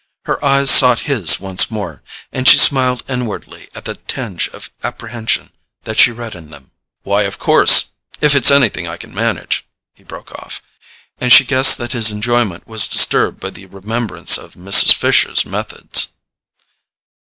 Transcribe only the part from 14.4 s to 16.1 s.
Mrs. Fisher's methods.